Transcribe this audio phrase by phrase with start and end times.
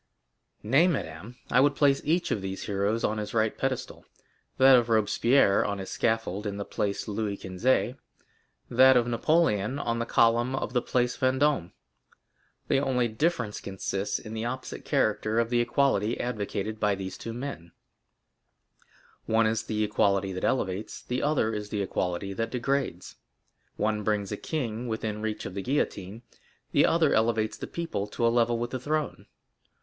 [0.65, 4.89] 0085m "Nay, madame; I would place each of these heroes on his right pedestal—that of
[4.89, 7.93] Robespierre on his scaffold in the Place Louis Quinze;
[8.67, 11.69] that of Napoleon on the column of the Place Vendôme.
[12.67, 17.31] The only difference consists in the opposite character of the equality advocated by these two
[17.31, 17.71] men;
[19.27, 23.17] one is the equality that elevates, the other is the equality that degrades;
[23.75, 26.23] one brings a king within reach of the guillotine,
[26.71, 29.27] the other elevates the people to a level with the throne.